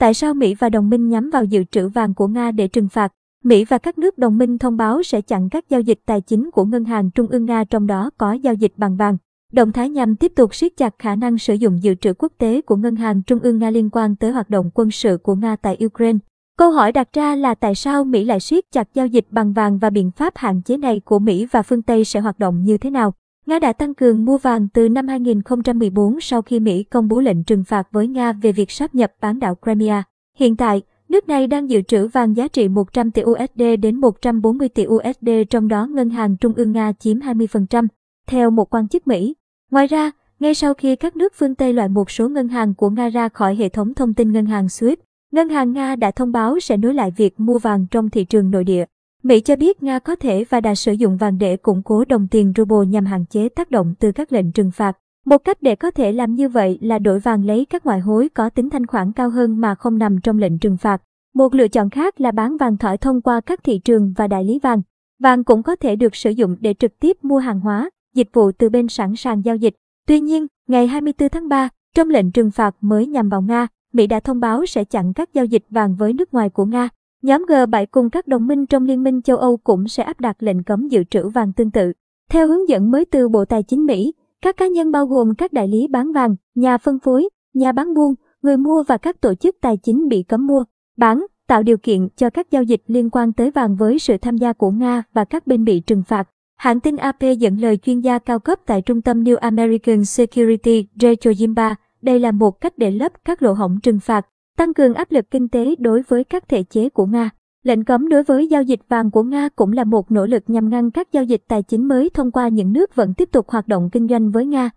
[0.00, 2.88] Tại sao Mỹ và đồng minh nhắm vào dự trữ vàng của Nga để trừng
[2.88, 3.12] phạt?
[3.44, 6.50] Mỹ và các nước đồng minh thông báo sẽ chặn các giao dịch tài chính
[6.50, 9.16] của Ngân hàng Trung ương Nga trong đó có giao dịch bằng vàng.
[9.52, 12.60] Động thái nhằm tiếp tục siết chặt khả năng sử dụng dự trữ quốc tế
[12.60, 15.56] của Ngân hàng Trung ương Nga liên quan tới hoạt động quân sự của Nga
[15.56, 16.18] tại Ukraine.
[16.58, 19.78] Câu hỏi đặt ra là tại sao Mỹ lại siết chặt giao dịch bằng vàng
[19.78, 22.78] và biện pháp hạn chế này của Mỹ và phương Tây sẽ hoạt động như
[22.78, 23.14] thế nào?
[23.46, 27.44] Nga đã tăng cường mua vàng từ năm 2014 sau khi Mỹ công bố lệnh
[27.44, 30.02] trừng phạt với Nga về việc sáp nhập bán đảo Crimea.
[30.36, 34.68] Hiện tại, nước này đang dự trữ vàng giá trị 100 tỷ USD đến 140
[34.68, 37.86] tỷ USD trong đó Ngân hàng Trung ương Nga chiếm 20%,
[38.26, 39.34] theo một quan chức Mỹ.
[39.70, 42.90] Ngoài ra, ngay sau khi các nước phương Tây loại một số ngân hàng của
[42.90, 44.96] Nga ra khỏi hệ thống thông tin ngân hàng SWIFT,
[45.32, 48.50] Ngân hàng Nga đã thông báo sẽ nối lại việc mua vàng trong thị trường
[48.50, 48.84] nội địa.
[49.22, 52.28] Mỹ cho biết Nga có thể và đã sử dụng vàng để củng cố đồng
[52.30, 54.98] tiền ruble nhằm hạn chế tác động từ các lệnh trừng phạt.
[55.26, 58.28] Một cách để có thể làm như vậy là đổi vàng lấy các ngoại hối
[58.28, 61.02] có tính thanh khoản cao hơn mà không nằm trong lệnh trừng phạt.
[61.34, 64.44] Một lựa chọn khác là bán vàng thỏi thông qua các thị trường và đại
[64.44, 64.82] lý vàng.
[65.22, 68.52] Vàng cũng có thể được sử dụng để trực tiếp mua hàng hóa, dịch vụ
[68.52, 69.74] từ bên sẵn sàng giao dịch.
[70.06, 74.06] Tuy nhiên, ngày 24 tháng 3, trong lệnh trừng phạt mới nhằm vào Nga, Mỹ
[74.06, 76.88] đã thông báo sẽ chặn các giao dịch vàng với nước ngoài của Nga.
[77.22, 80.42] Nhóm G7 cùng các đồng minh trong Liên minh châu Âu cũng sẽ áp đặt
[80.42, 81.92] lệnh cấm dự trữ vàng tương tự.
[82.30, 85.52] Theo hướng dẫn mới từ Bộ Tài chính Mỹ, các cá nhân bao gồm các
[85.52, 89.34] đại lý bán vàng, nhà phân phối, nhà bán buôn, người mua và các tổ
[89.34, 90.64] chức tài chính bị cấm mua,
[90.96, 94.36] bán, tạo điều kiện cho các giao dịch liên quan tới vàng với sự tham
[94.36, 96.28] gia của Nga và các bên bị trừng phạt.
[96.56, 100.86] Hãng tin AP dẫn lời chuyên gia cao cấp tại trung tâm New American Security
[101.00, 104.26] Rachel Jimba, đây là một cách để lấp các lỗ hổng trừng phạt,
[104.60, 107.30] tăng cường áp lực kinh tế đối với các thể chế của Nga.
[107.62, 110.70] Lệnh cấm đối với giao dịch vàng của Nga cũng là một nỗ lực nhằm
[110.70, 113.68] ngăn các giao dịch tài chính mới thông qua những nước vẫn tiếp tục hoạt
[113.68, 114.70] động kinh doanh với Nga.